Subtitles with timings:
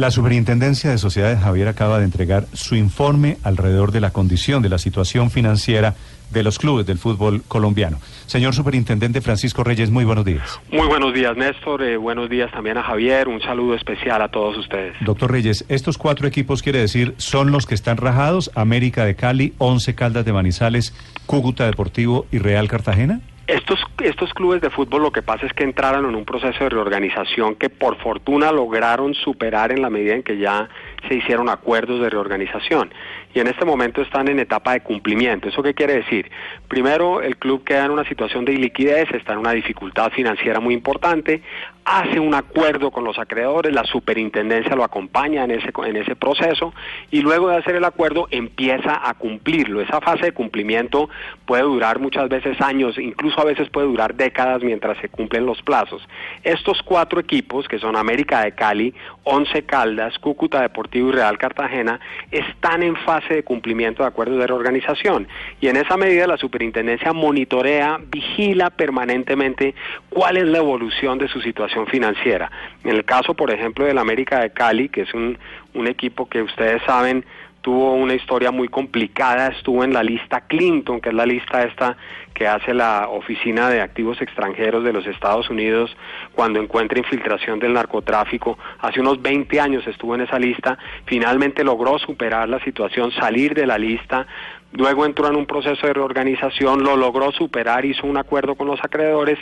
[0.00, 4.70] La Superintendencia de Sociedades Javier acaba de entregar su informe alrededor de la condición de
[4.70, 5.94] la situación financiera
[6.30, 7.98] de los clubes del fútbol colombiano.
[8.24, 10.58] Señor Superintendente Francisco Reyes, muy buenos días.
[10.72, 11.82] Muy buenos días, Néstor.
[11.82, 13.28] Eh, buenos días también a Javier.
[13.28, 14.94] Un saludo especial a todos ustedes.
[15.02, 19.52] Doctor Reyes, estos cuatro equipos, quiere decir, son los que están rajados, América de Cali,
[19.58, 20.94] Once Caldas de Manizales,
[21.26, 23.20] Cúcuta Deportivo y Real Cartagena.
[23.50, 26.70] Estos, estos clubes de fútbol lo que pasa es que entraron en un proceso de
[26.70, 30.68] reorganización que por fortuna lograron superar en la medida en que ya
[31.08, 32.92] se hicieron acuerdos de reorganización
[33.34, 35.48] y en este momento están en etapa de cumplimiento.
[35.48, 36.30] ¿Eso qué quiere decir?
[36.68, 40.74] Primero, el club queda en una situación de iliquidez, está en una dificultad financiera muy
[40.74, 41.42] importante,
[41.84, 46.74] hace un acuerdo con los acreedores, la superintendencia lo acompaña en ese, en ese proceso
[47.10, 49.80] y luego de hacer el acuerdo empieza a cumplirlo.
[49.80, 51.08] Esa fase de cumplimiento
[51.46, 55.62] puede durar muchas veces años, incluso a veces puede durar décadas mientras se cumplen los
[55.62, 56.06] plazos.
[56.42, 62.00] Estos cuatro equipos, que son América de Cali, Once Caldas, Cúcuta Deportivo y Real Cartagena,
[62.30, 65.28] están en fase de cumplimiento de acuerdos de reorganización
[65.60, 69.74] y en esa medida la superintendencia monitorea, vigila permanentemente
[70.08, 72.50] cuál es la evolución de su situación financiera.
[72.84, 75.38] En el caso, por ejemplo, del América de Cali, que es un,
[75.74, 77.24] un equipo que ustedes saben
[77.60, 81.96] tuvo una historia muy complicada, estuvo en la lista Clinton, que es la lista esta
[82.34, 85.94] que hace la Oficina de Activos Extranjeros de los Estados Unidos
[86.34, 88.58] cuando encuentra infiltración del narcotráfico.
[88.78, 93.66] Hace unos 20 años estuvo en esa lista, finalmente logró superar la situación, salir de
[93.66, 94.26] la lista,
[94.72, 98.78] Luego entró en un proceso de reorganización, lo logró superar, hizo un acuerdo con los
[98.84, 99.36] acreedores,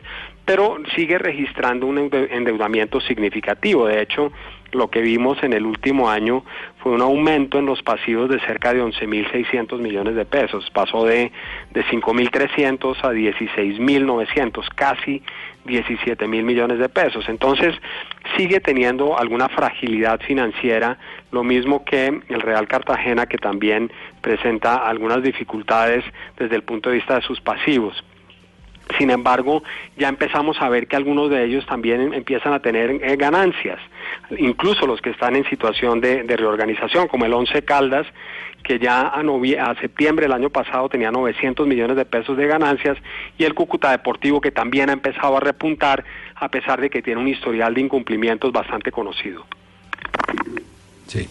[0.47, 3.87] pero sigue registrando un endeudamiento significativo.
[3.87, 4.33] De hecho,
[4.73, 6.45] lo que vimos en el último año
[6.83, 10.71] fue un aumento en los pasivos de cerca de 11.600 millones de pesos.
[10.71, 11.33] Pasó de,
[11.71, 15.23] de 5.300 a 16.900, casi
[15.65, 17.29] 17 mil millones de pesos.
[17.29, 17.75] Entonces,
[18.37, 20.99] sigue teniendo alguna fragilidad financiera,
[21.31, 26.05] lo mismo que el Real Cartagena, que también presenta algunas dificultades
[26.37, 28.03] desde el punto de vista de sus pasivos.
[28.97, 29.63] Sin embargo,
[29.97, 33.79] ya empezamos a ver que algunos de ellos también empiezan a tener eh, ganancias,
[34.39, 38.07] incluso los que están en situación de, reorganización, como el Once Caldas,
[38.63, 42.99] que ya a, a, septiembre del año pasado tenía 900 millones de pesos de ganancias,
[43.39, 46.05] y el Cúcuta Deportivo, que también ha empezado a repuntar,
[46.35, 49.45] a pesar de que tiene un historial de incumplimientos bastante conocido.
[51.09, 51.27] Sí.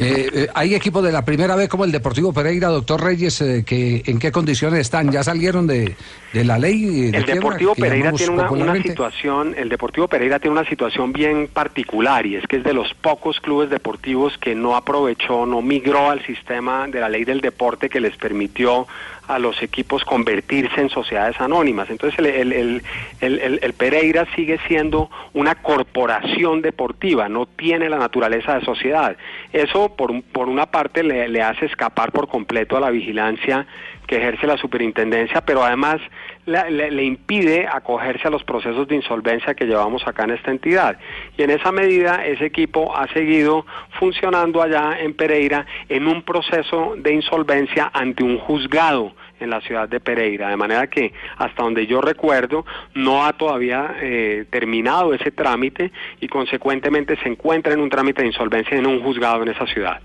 [0.00, 3.64] Eh, eh, hay equipos de la primera vez como el Deportivo Pereira, doctor Reyes, eh,
[3.66, 5.10] que en qué condiciones están.
[5.10, 5.96] ¿Ya salieron de,
[6.32, 7.10] la ley?
[7.12, 12.36] el Deportivo Pereira tiene una, situación, el Deportivo Pereira tiene una situación bien particular y
[12.36, 16.86] es que es de los pocos clubes deportivos que no aprovechó, no migró al sistema
[16.86, 18.86] de la ley del deporte que les permitió
[19.28, 21.90] a los equipos convertirse en sociedades anónimas.
[21.90, 22.82] Entonces el, el,
[23.20, 29.16] el, el, Pereira sigue siendo una corporación deportiva, no tiene la naturaleza de sociedad.
[29.52, 33.66] Eso por, por una parte le, le hace escapar por completo a la vigilancia
[34.06, 36.00] que ejerce la superintendencia, pero además
[36.48, 40.98] le, impide acogerse a los procesos de insolvencia que llevamos acá en esta entidad.
[41.36, 43.66] Y en esa medida ese equipo ha seguido
[43.98, 49.88] funcionando allá en Pereira en un proceso de insolvencia ante un juzgado en la ciudad
[49.88, 52.64] de Pereira, de manera que hasta donde yo recuerdo
[52.94, 58.28] no ha todavía eh, terminado ese trámite y consecuentemente se encuentra en un trámite de
[58.28, 60.00] insolvencia en un juzgado en esa ciudad.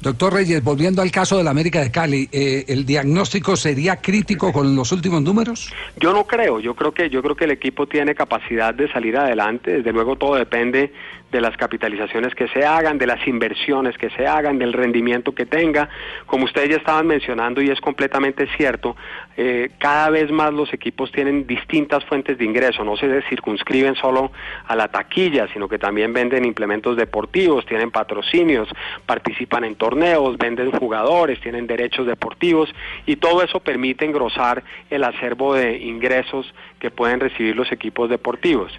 [0.00, 4.52] Doctor Reyes, volviendo al caso de la América de Cali, eh, ¿el diagnóstico sería crítico
[4.52, 5.72] con los últimos números?
[5.98, 9.16] Yo no creo, yo creo que yo creo que el equipo tiene capacidad de salir
[9.16, 10.92] adelante, desde luego todo depende
[11.30, 15.44] de las capitalizaciones que se hagan, de las inversiones que se hagan, del rendimiento que
[15.44, 15.88] tenga.
[16.24, 18.96] Como ustedes ya estaban mencionando y es completamente cierto,
[19.36, 24.30] eh, cada vez más los equipos tienen distintas fuentes de ingreso, no se circunscriben solo
[24.66, 28.68] a la taquilla, sino que también venden implementos deportivos, tienen patrocinios,
[29.04, 32.74] participan en torneos, venden jugadores, tienen derechos deportivos
[33.06, 38.72] y todo eso permite engrosar el acervo de ingresos que pueden recibir los equipos deportivos.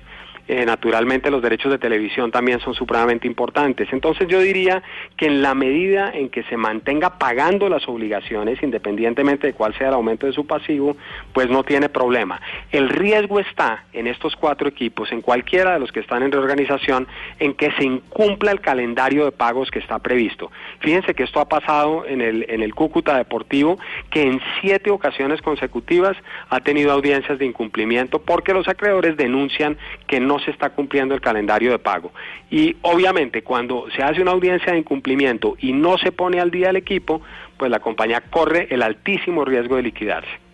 [0.48, 3.90] Eh, naturalmente los derechos de televisión también son supremamente importantes.
[3.92, 4.82] Entonces yo diría
[5.18, 9.90] que en la medida en que se mantenga pagando las obligaciones, independientemente de cuál sea
[9.90, 10.96] el aumento de su pasivo,
[11.34, 12.42] pues no tiene problema.
[12.72, 17.08] El riesgo está en estos cuatro equipos, en cualquiera de los que están en reorganización,
[17.40, 20.52] en que se incumpla el calendario de pagos que está previsto.
[20.80, 23.78] Fíjense que esto ha pasado en el, en el Cúcuta Deportivo,
[24.12, 26.16] que en siete ocasiones consecutivas
[26.50, 29.78] ha tenido audiencias de incumplimiento porque los acreedores denuncian
[30.08, 32.12] que no se está cumpliendo el calendario de pago.
[32.50, 36.70] Y obviamente cuando se hace una audiencia de incumplimiento y no se pone al día
[36.70, 37.22] el equipo,
[37.58, 40.48] pues la compañía corre el altísimo riesgo de liquidarse.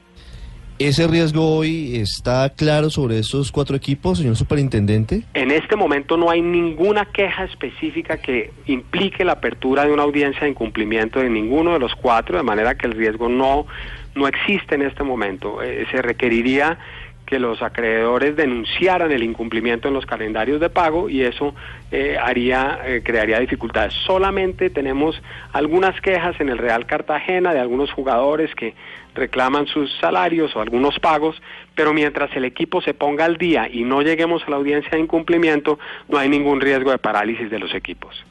[0.80, 5.22] ¿Ese riesgo hoy está claro sobre esos cuatro equipos, señor superintendente?
[5.36, 10.42] En este momento no hay ninguna queja específica que implique la apertura de una audiencia
[10.42, 13.68] de incumplimiento de ninguno de los cuatro, de manera que el riesgo no,
[14.16, 15.62] no existe en este momento.
[15.62, 16.80] Eh, se requeriría
[17.26, 21.56] que los acreedores denunciaran el incumplimiento en los calendarios de pago y eso
[21.92, 23.94] eh, haría eh, crearía dificultades.
[24.06, 25.22] Solamente tenemos
[25.52, 28.74] algunas quejas en el Real Cartagena de algunos jugadores que
[29.16, 31.42] reclaman sus salarios o algunos pagos,
[31.76, 35.00] pero mientras el equipo se ponga al día y no lleguemos a la audiencia de
[35.00, 35.80] incumplimiento,
[36.10, 38.26] no hay ningún riesgo de parálisis de los equipos.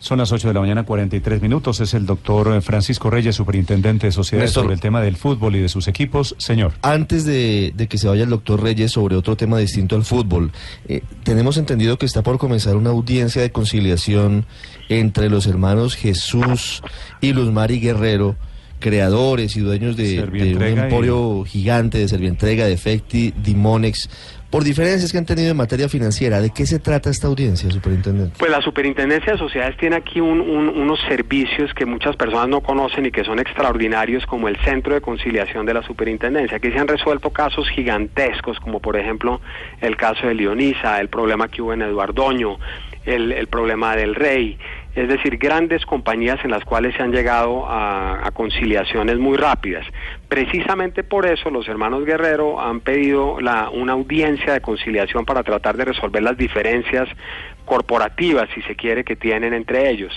[0.00, 1.78] Son las 8 de la mañana, 43 minutos.
[1.80, 5.68] Es el doctor Francisco Reyes, superintendente de sociedades sobre el tema del fútbol y de
[5.68, 6.34] sus equipos.
[6.38, 6.72] Señor.
[6.80, 10.52] Antes de, que se vaya el doctor Reyes sobre otro tema distinto al fútbol,
[10.88, 14.46] eh, tenemos entendido que está por comenzar una audiencia de conciliación
[14.88, 16.82] entre los hermanos Jesús
[17.20, 18.36] y Luzmari Guerrero
[18.80, 20.22] creadores y dueños de,
[20.56, 24.08] un emporio gigante de Servientrega, de Efecti, Dimonex,
[24.50, 26.40] por diferencias que han tenido en materia financiera.
[26.40, 28.34] ¿De qué se trata esta audiencia, superintendente?
[28.38, 33.10] Pues la Superintendencia de Sociedades tiene aquí unos servicios que muchas personas no conocen y
[33.10, 36.56] que son extraordinarios, como el Centro de Conciliación de la Superintendencia.
[36.56, 39.40] Aquí se han resuelto casos gigantescos, como por ejemplo
[39.80, 42.58] el caso de Leonisa, el problema que hubo en Eduardoño,
[43.04, 44.58] el, el problema del Rey
[44.94, 49.86] es decir, grandes compañías en las cuales se han llegado a, conciliaciones muy rápidas.
[50.28, 55.84] Precisamente por eso los hermanos Guerrero han pedido una audiencia de conciliación para tratar de
[55.84, 57.08] resolver las diferencias
[57.64, 60.12] corporativas, si se quiere, que tienen entre ellos.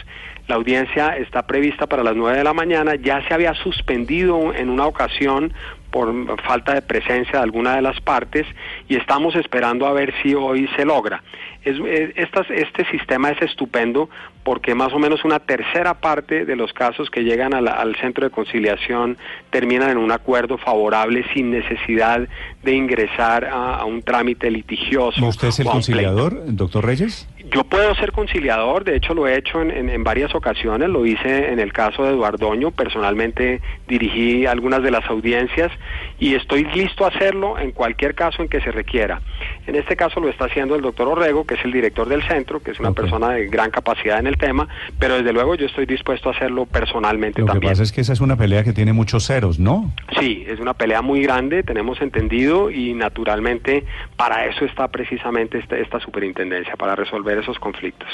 [0.48, 4.70] La audiencia está prevista para las 9 de la mañana, ya se había suspendido en
[4.70, 5.54] una ocasión
[5.94, 8.48] por falta de presencia de alguna de las partes
[8.90, 11.24] y estamos esperando a ver si hoy se logra.
[11.64, 11.78] Es,
[12.18, 14.10] este sistema es estupendo
[14.44, 18.32] porque más o menos una tercera parte de los casos que llegan al centro de
[18.32, 19.18] conciliación
[19.52, 22.28] terminan en un acuerdo favorable sin necesidad
[22.64, 25.26] de ingresar a, un trámite litigioso.
[25.26, 27.28] ¿Usted es el conciliador, doctor Reyes?
[27.52, 31.60] Yo puedo ser conciliador, de hecho lo he hecho en, varias ocasiones, lo hice en
[31.60, 35.72] el caso de Eduardoño, personalmente dirigí algunas de las audiencias
[36.20, 39.22] y estoy listo a hacerlo en cualquier caso en que se requiera.
[39.68, 42.62] En este caso lo está haciendo el doctor Orrego, que es el director del centro,
[42.62, 45.86] que es una persona de gran capacidad en el tema, pero desde luego yo estoy
[45.86, 47.56] dispuesto a hacerlo personalmente también.
[47.56, 49.92] Lo que pasa es que esa es una pelea que tiene muchos ceros, ¿no?
[50.20, 53.84] Sí, es una pelea muy grande, tenemos entendido, y naturalmente
[54.16, 58.10] para eso está precisamente esta, esta superintendencia, para resolver esos conflictos.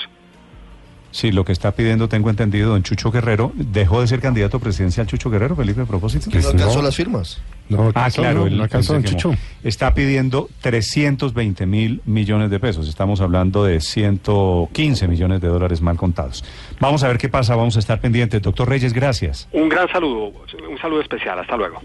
[1.11, 5.07] Sí, lo que está pidiendo, tengo entendido, don Chucho Guerrero, dejó de ser candidato presidencial
[5.07, 6.29] Chucho Guerrero, Felipe, a propósito.
[6.29, 7.41] Que no alcanzó las firmas.
[7.67, 9.31] No, ah, claro, no, alcanzó don Chucho.
[9.63, 12.87] Está pidiendo 320 mil millones de pesos.
[12.87, 16.43] Estamos hablando de 115 millones de dólares mal contados.
[16.79, 18.41] Vamos a ver qué pasa, vamos a estar pendientes.
[18.41, 19.47] Doctor Reyes, gracias.
[19.51, 20.31] Un gran saludo,
[20.69, 21.39] un saludo especial.
[21.39, 21.81] Hasta luego.